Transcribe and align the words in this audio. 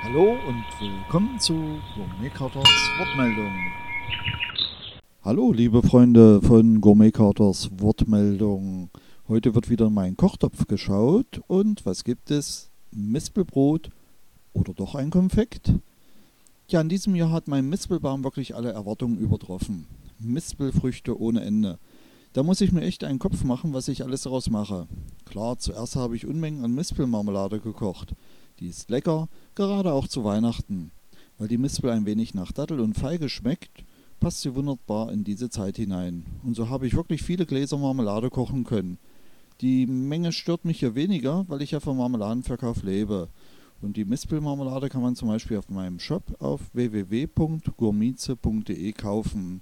Hallo 0.00 0.36
und 0.46 0.64
willkommen 0.80 1.40
zu 1.40 1.54
Gourmet 1.96 2.30
Carters 2.30 2.68
Wortmeldung. 2.98 3.52
Hallo 5.22 5.52
liebe 5.52 5.82
Freunde 5.82 6.40
von 6.40 6.80
Gourmet 6.80 7.10
Carters 7.10 7.68
Wortmeldung. 7.78 8.90
Heute 9.26 9.56
wird 9.56 9.68
wieder 9.68 9.88
in 9.88 9.94
meinen 9.94 10.16
Kochtopf 10.16 10.68
geschaut 10.68 11.40
und 11.48 11.84
was 11.84 12.04
gibt 12.04 12.30
es? 12.30 12.70
Mispelbrot 12.92 13.90
oder 14.52 14.72
doch 14.72 14.94
ein 14.94 15.10
Konfekt? 15.10 15.74
Ja, 16.68 16.80
in 16.80 16.88
diesem 16.88 17.16
Jahr 17.16 17.32
hat 17.32 17.48
mein 17.48 17.68
Mispelbaum 17.68 18.22
wirklich 18.22 18.54
alle 18.54 18.70
Erwartungen 18.70 19.18
übertroffen. 19.18 19.88
Mispelfrüchte 20.20 21.20
ohne 21.20 21.40
Ende. 21.40 21.78
Da 22.34 22.44
muss 22.44 22.60
ich 22.60 22.70
mir 22.70 22.82
echt 22.82 23.02
einen 23.02 23.18
Kopf 23.18 23.42
machen, 23.42 23.72
was 23.72 23.88
ich 23.88 24.04
alles 24.04 24.22
daraus 24.22 24.48
mache. 24.48 24.86
Klar, 25.24 25.58
zuerst 25.58 25.96
habe 25.96 26.14
ich 26.14 26.24
Unmengen 26.24 26.64
an 26.64 26.72
Mispelmarmelade 26.72 27.58
gekocht. 27.58 28.14
Die 28.60 28.68
ist 28.68 28.90
lecker, 28.90 29.28
gerade 29.54 29.92
auch 29.92 30.08
zu 30.08 30.24
Weihnachten. 30.24 30.90
Weil 31.38 31.48
die 31.48 31.58
Mispel 31.58 31.90
ein 31.90 32.06
wenig 32.06 32.34
nach 32.34 32.52
Dattel 32.52 32.80
und 32.80 32.98
Feige 32.98 33.28
schmeckt, 33.28 33.84
passt 34.18 34.40
sie 34.40 34.54
wunderbar 34.54 35.12
in 35.12 35.24
diese 35.24 35.50
Zeit 35.50 35.76
hinein. 35.76 36.24
Und 36.42 36.56
so 36.56 36.68
habe 36.68 36.86
ich 36.86 36.96
wirklich 36.96 37.22
viele 37.22 37.46
Gläser 37.46 37.78
Marmelade 37.78 38.30
kochen 38.30 38.64
können. 38.64 38.98
Die 39.60 39.86
Menge 39.86 40.32
stört 40.32 40.64
mich 40.64 40.80
hier 40.80 40.94
weniger, 40.94 41.44
weil 41.48 41.62
ich 41.62 41.72
ja 41.72 41.80
vom 41.80 41.98
Marmeladenverkauf 41.98 42.82
lebe. 42.82 43.28
Und 43.80 43.96
die 43.96 44.04
Mispelmarmelade 44.04 44.88
kann 44.88 45.02
man 45.02 45.14
zum 45.14 45.28
Beispiel 45.28 45.56
auf 45.56 45.68
meinem 45.68 46.00
Shop 46.00 46.24
auf 46.40 46.62
www.gourmize.de 46.72 48.92
kaufen. 48.92 49.60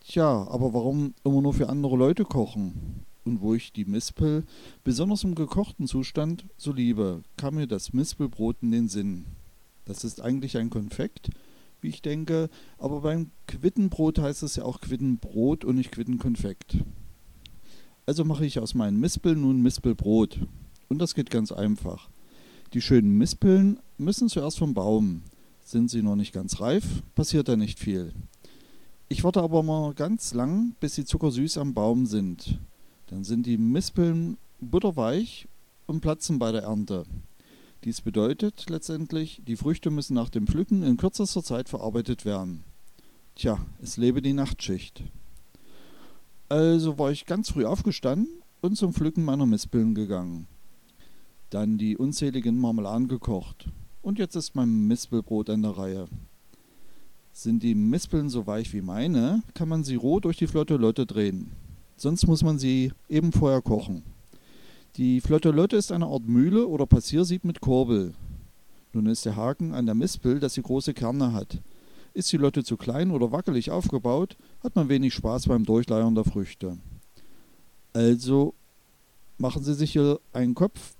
Tja, 0.00 0.48
aber 0.48 0.72
warum 0.72 1.12
immer 1.22 1.42
nur 1.42 1.52
für 1.52 1.68
andere 1.68 1.96
Leute 1.96 2.24
kochen? 2.24 3.04
Und 3.24 3.40
wo 3.40 3.54
ich 3.54 3.72
die 3.72 3.84
Mispel, 3.84 4.44
besonders 4.82 5.24
im 5.24 5.34
gekochten 5.34 5.86
Zustand, 5.86 6.46
so 6.56 6.72
liebe, 6.72 7.22
kam 7.36 7.56
mir 7.56 7.66
das 7.66 7.92
Mispelbrot 7.92 8.56
in 8.62 8.70
den 8.70 8.88
Sinn. 8.88 9.26
Das 9.84 10.04
ist 10.04 10.20
eigentlich 10.20 10.56
ein 10.56 10.70
Konfekt, 10.70 11.30
wie 11.80 11.88
ich 11.88 12.02
denke, 12.02 12.48
aber 12.78 13.00
beim 13.00 13.30
Quittenbrot 13.46 14.18
heißt 14.18 14.42
es 14.42 14.56
ja 14.56 14.64
auch 14.64 14.80
Quittenbrot 14.80 15.64
und 15.64 15.76
nicht 15.76 15.92
Quittenkonfekt. 15.92 16.78
Also 18.06 18.24
mache 18.24 18.46
ich 18.46 18.58
aus 18.58 18.74
meinen 18.74 18.98
Mispeln 18.98 19.40
nun 19.40 19.62
Mispelbrot. 19.62 20.40
Und 20.88 20.98
das 20.98 21.14
geht 21.14 21.30
ganz 21.30 21.52
einfach. 21.52 22.08
Die 22.72 22.80
schönen 22.80 23.16
Mispeln 23.16 23.78
müssen 23.98 24.28
zuerst 24.28 24.58
vom 24.58 24.74
Baum. 24.74 25.22
Sind 25.62 25.90
sie 25.90 26.02
noch 26.02 26.16
nicht 26.16 26.32
ganz 26.32 26.60
reif, 26.60 26.84
passiert 27.14 27.48
da 27.48 27.56
nicht 27.56 27.78
viel. 27.78 28.12
Ich 29.08 29.24
warte 29.24 29.42
aber 29.42 29.62
mal 29.62 29.92
ganz 29.94 30.34
lang, 30.34 30.74
bis 30.80 30.94
sie 30.94 31.04
zuckersüß 31.04 31.58
am 31.58 31.74
Baum 31.74 32.06
sind. 32.06 32.60
Dann 33.10 33.24
sind 33.24 33.44
die 33.44 33.58
Mispeln 33.58 34.38
butterweich 34.60 35.48
und 35.86 36.00
platzen 36.00 36.38
bei 36.38 36.52
der 36.52 36.62
Ernte. 36.62 37.06
Dies 37.82 38.02
bedeutet 38.02 38.70
letztendlich, 38.70 39.42
die 39.44 39.56
Früchte 39.56 39.90
müssen 39.90 40.14
nach 40.14 40.28
dem 40.28 40.46
Pflücken 40.46 40.84
in 40.84 40.96
kürzester 40.96 41.42
Zeit 41.42 41.68
verarbeitet 41.68 42.24
werden. 42.24 42.62
Tja, 43.34 43.58
es 43.82 43.96
lebe 43.96 44.22
die 44.22 44.32
Nachtschicht. 44.32 45.02
Also 46.48 47.00
war 47.00 47.10
ich 47.10 47.26
ganz 47.26 47.50
früh 47.50 47.64
aufgestanden 47.64 48.28
und 48.60 48.76
zum 48.76 48.92
Pflücken 48.92 49.24
meiner 49.24 49.46
Mispeln 49.46 49.96
gegangen. 49.96 50.46
Dann 51.48 51.78
die 51.78 51.96
unzähligen 51.96 52.58
Marmeladen 52.58 53.08
gekocht. 53.08 53.68
Und 54.02 54.20
jetzt 54.20 54.36
ist 54.36 54.54
mein 54.54 54.86
Mispelbrot 54.86 55.50
an 55.50 55.62
der 55.62 55.76
Reihe. 55.76 56.06
Sind 57.32 57.64
die 57.64 57.74
Mispeln 57.74 58.28
so 58.28 58.46
weich 58.46 58.72
wie 58.72 58.82
meine, 58.82 59.42
kann 59.54 59.68
man 59.68 59.82
sie 59.82 59.96
roh 59.96 60.20
durch 60.20 60.36
die 60.36 60.46
flotte 60.46 60.76
Lotte 60.76 61.06
drehen. 61.06 61.50
Sonst 62.00 62.26
muss 62.26 62.42
man 62.42 62.58
sie 62.58 62.92
eben 63.10 63.30
vorher 63.30 63.60
kochen. 63.60 64.02
Die 64.96 65.20
flotte 65.20 65.50
Lotte 65.50 65.76
ist 65.76 65.92
eine 65.92 66.06
Art 66.06 66.26
Mühle 66.26 66.66
oder 66.66 66.86
Passiersieb 66.86 67.44
mit 67.44 67.60
Kurbel. 67.60 68.14
Nun 68.94 69.04
ist 69.04 69.26
der 69.26 69.36
Haken 69.36 69.74
an 69.74 69.84
der 69.84 69.94
Mispel, 69.94 70.40
dass 70.40 70.54
sie 70.54 70.62
große 70.62 70.94
Kerne 70.94 71.34
hat. 71.34 71.58
Ist 72.14 72.32
die 72.32 72.38
Lotte 72.38 72.64
zu 72.64 72.78
klein 72.78 73.10
oder 73.10 73.32
wackelig 73.32 73.70
aufgebaut, 73.70 74.38
hat 74.64 74.76
man 74.76 74.88
wenig 74.88 75.12
Spaß 75.12 75.48
beim 75.48 75.66
Durchleiern 75.66 76.14
der 76.14 76.24
Früchte. 76.24 76.78
Also 77.92 78.54
machen 79.36 79.62
Sie 79.62 79.74
sich 79.74 79.92
hier 79.92 80.20
einen 80.32 80.54
Kopf, 80.54 80.94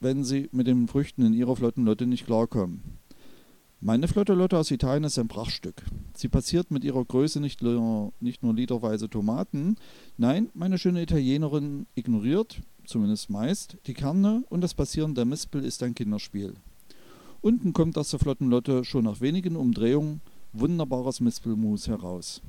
wenn 0.00 0.22
Sie 0.22 0.50
mit 0.52 0.66
den 0.66 0.86
Früchten 0.86 1.24
in 1.24 1.32
Ihrer 1.32 1.56
flotten 1.56 1.86
Lotte 1.86 2.06
nicht 2.06 2.26
klarkommen. 2.26 2.82
Meine 3.80 4.08
flotte 4.08 4.32
Lotte 4.32 4.56
aus 4.56 4.70
Italien 4.70 5.04
ist 5.04 5.18
ein 5.18 5.28
Prachtstück. 5.28 5.84
Sie 6.14 6.28
passiert 6.28 6.70
mit 6.70 6.82
ihrer 6.82 7.04
Größe 7.04 7.40
nicht, 7.40 7.60
nicht 8.20 8.42
nur 8.42 8.54
literweise 8.54 9.10
Tomaten, 9.10 9.76
nein, 10.16 10.48
meine 10.54 10.78
schöne 10.78 11.02
Italienerin 11.02 11.86
ignoriert, 11.94 12.62
zumindest 12.86 13.28
meist, 13.28 13.76
die 13.86 13.92
Kerne 13.92 14.44
und 14.48 14.62
das 14.62 14.72
Passieren 14.72 15.14
der 15.14 15.26
Mispel 15.26 15.62
ist 15.62 15.82
ein 15.82 15.94
Kinderspiel. 15.94 16.54
Unten 17.42 17.74
kommt 17.74 17.98
aus 17.98 18.08
der 18.08 18.18
flotten 18.18 18.48
Lotte 18.48 18.82
schon 18.84 19.04
nach 19.04 19.20
wenigen 19.20 19.56
Umdrehungen 19.56 20.22
wunderbares 20.54 21.20
Mispelmus 21.20 21.86
heraus. 21.86 22.40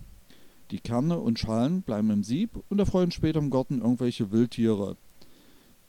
Die 0.71 0.79
Kerne 0.79 1.19
und 1.19 1.39
Schalen 1.39 1.81
bleiben 1.81 2.09
im 2.09 2.23
Sieb 2.23 2.51
und 2.69 2.79
erfreuen 2.79 3.11
später 3.11 3.39
im 3.39 3.49
Garten 3.49 3.81
irgendwelche 3.81 4.31
Wildtiere. 4.31 4.95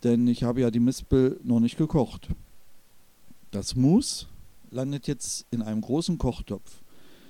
Denn 0.03 0.27
ich 0.27 0.43
habe 0.43 0.61
ja 0.63 0.73
die 0.73 0.81
Mispel 0.81 1.39
noch 1.45 1.61
nicht 1.61 1.79
gekocht. 1.79 2.29
Das 3.53 3.77
Mus 3.77 4.27
landet 4.71 5.07
jetzt 5.07 5.47
in 5.51 5.63
einem 5.63 5.81
großen 5.81 6.19
Kochtopf. 6.19 6.83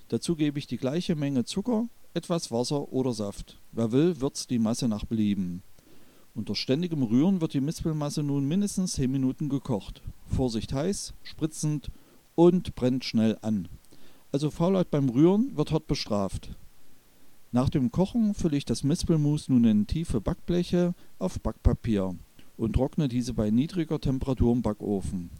Dazu 0.09 0.37
gebe 0.37 0.59
ich 0.59 0.66
die 0.66 0.76
gleiche 0.78 1.16
Menge 1.16 1.44
Zucker, 1.44 1.88
etwas 2.15 2.50
Wasser 2.50 2.93
oder 2.93 3.12
Saft. 3.12 3.59
Wer 3.72 3.93
will, 3.93 4.21
würzt 4.21 4.50
die 4.50 4.59
Masse 4.59 4.88
nach 4.88 5.04
Belieben. 5.04 5.62
Unter 6.34 6.54
ständigem 6.54 7.03
Rühren 7.03 7.41
wird 7.41 7.54
die 7.54 7.60
Mispelmasse 7.60 8.22
nun 8.22 8.47
mindestens 8.47 8.93
10 8.93 9.10
Minuten 9.10 9.49
gekocht. 9.49 10.03
Vorsicht 10.26 10.72
heiß, 10.72 11.15
spritzend 11.22 11.91
und 12.34 12.75
brennt 12.75 13.04
schnell 13.04 13.37
an. 13.43 13.69
Also 14.31 14.50
Faulheit 14.50 14.91
beim 14.91 15.09
Rühren 15.09 15.56
wird 15.56 15.72
hart 15.72 15.87
bestraft. 15.87 16.50
Nach 17.50 17.70
dem 17.70 17.91
Kochen 17.91 18.34
fülle 18.34 18.56
ich 18.56 18.65
das 18.65 18.84
Mispelmus 18.84 19.49
nun 19.49 19.65
in 19.65 19.87
tiefe 19.87 20.20
Backbleche 20.20 20.94
auf 21.19 21.41
Backpapier 21.41 22.15
und 22.56 22.75
trockne 22.75 23.09
diese 23.09 23.32
bei 23.32 23.50
niedriger 23.50 24.00
Temperatur 24.00 24.53
im 24.53 24.62
Backofen. 24.62 25.31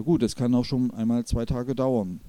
Ja 0.00 0.04
gut, 0.04 0.22
es 0.22 0.34
kann 0.34 0.54
auch 0.54 0.64
schon 0.64 0.90
einmal 0.92 1.26
zwei 1.26 1.44
Tage 1.44 1.74
dauern. 1.74 2.22